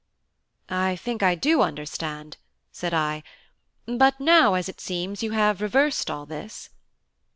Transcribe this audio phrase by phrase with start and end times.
[0.77, 2.37] "I think I do understand,"
[2.71, 3.21] said I:
[3.85, 6.71] "but now, as it seems, you have reversed all this?"